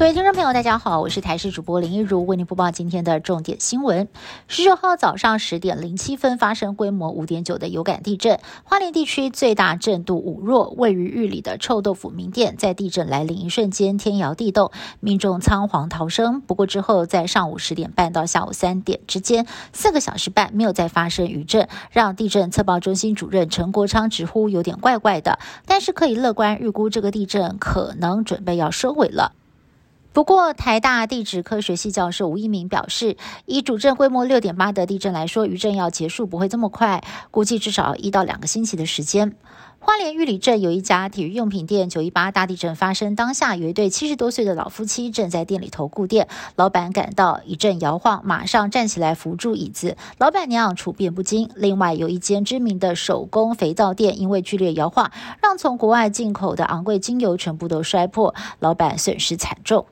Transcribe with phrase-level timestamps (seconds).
[0.00, 4.08] 各位听众朋友，大家好，我是台视主播林一如，为您播报今天的重点新闻。
[4.48, 16.40] 十九号早上十点零七分发生规模五点九的有感地震，花莲地区最大震度五弱，位于玉里的臭豆腐名店，在地震来临一瞬间天摇地动，民众仓皇逃生。
[16.40, 29.34] 不过之后在上午十点半到下午三点之间，四个小时半没有再发生余震，让地震测报中心主任陈国昌直呼有点怪怪的，但是可以乐观预估这个地震可能准备要收尾了。
[30.12, 39.36] 不过，台大地质科学系教授吴一鸣表示，以主震规模六点八的地震来说，余震要结束不会这么快，估计至少一到两个星期的时间。
[39.78, 51.48] 花莲玉里镇有一家体育用品店，九一八大地震发生当下，有一对七十多岁的老夫妻正在店里头顾店，老板感到一阵摇晃，马上站起来扶住椅子，老板娘处变不惊。
[51.54, 59.86] 另外，有一间知名的手工肥皂店，因为剧烈摇晃，让从国外进口的昂贵精油全部都摔破，老板损失惨重。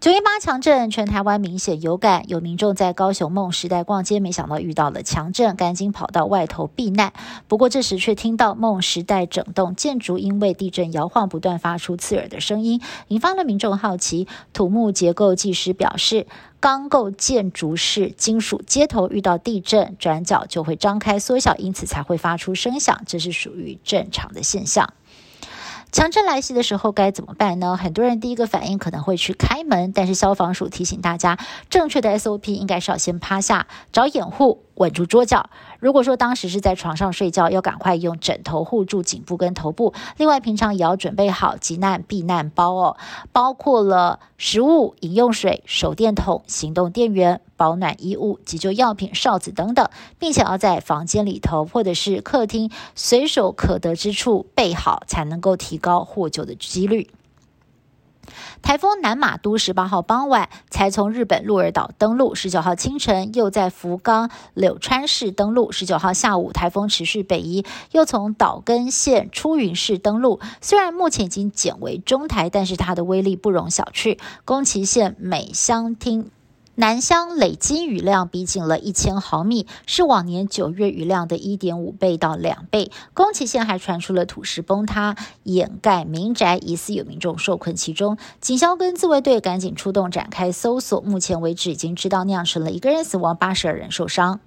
[0.00, 2.22] 九一八强震，全台湾明显有感。
[2.28, 7.12] 有民众在高雄梦时代逛街，没想到遇到了强震，赶紧跑到外头避难。
[7.48, 14.28] 不过这时却听到梦时代整栋建筑因为地震摇晃，不断发出刺耳的声音，引发了民众好奇。
[14.52, 16.28] 土木结构技师表示，
[16.60, 24.92] 钢构建筑是金属接头遇到地震，转角就会张开缩小，因此才会发出声响，这是属于正常的现象。
[25.90, 27.76] 强震来袭的时候该怎么办呢？
[27.76, 31.38] 很多人第一个反应可能会去开门，但是消防署提醒大家，
[31.70, 34.64] 正确的 SOP 应该是要先趴下找掩护。
[34.78, 35.50] 稳住桌角。
[35.78, 39.94] 如果说当时是在床上睡觉，要赶快用枕头护住颈部跟头部。
[40.16, 42.96] 另外，平常也要准备好急难避难包哦，
[43.30, 57.10] 包括了食物、饮用水、手电筒、行动电源、保暖衣物、急救药品、哨子等等，并且要在房间里头或者是客厅随手可得之处备好，才能够提高获救的几率。
[58.62, 65.72] 台风南马都十八号傍晚才从日本鹿儿岛登陆，十九号清晨又在福冈柳川市登陆。
[65.72, 70.40] 十九号下午，台风持续北移，又从岛根县出云市登陆。
[70.60, 74.18] 虽然目前已经减为中台，但是它的威力不容小觑。
[74.44, 76.30] 宫崎县美香町。
[76.80, 82.92] 南乡累积雨量逼近了一千毫米，是往年九月雨量的一点五倍到两倍。
[83.14, 88.16] 宫崎县还传出了土石崩塌，掩盖民宅，疑似有民众受困其中。
[88.40, 94.38] 警消跟自卫队赶紧出动展开搜索，目前为止已经知道酿成了一个人死亡，八十二人受伤。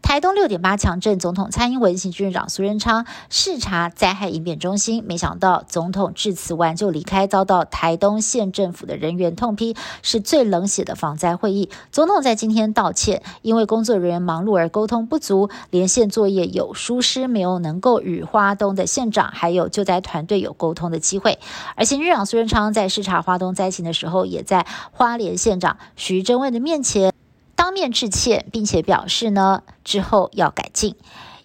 [0.00, 11.68] 台东六点八强震，总统蔡英文、行政长苏贞昌视察灾害应变中心，没想到总统致辞完就离开，遭到台东县政府的人员痛批，是最冷血的防灾会议。
[11.92, 21.38] 总统在今天道歉，因为工作人员忙碌而沟通不足，连线作业有疏失，没有能够与花东的县长还有救灾团队有沟通的机会。
[21.76, 27.12] 而行政长苏贞昌在视察花东灾情的时候，也在花莲县长徐祯卫的面前。
[27.58, 30.94] 当面致歉，并且表示呢之后要改进。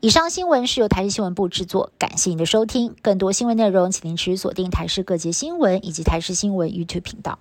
[0.00, 2.94] 以上新闻是由台视新闻部制作，感谢您的收听。
[3.00, 7.38] 更多新闻内容，请您持续锁定台视各界新闻以及台视新闻 YouTube 频道。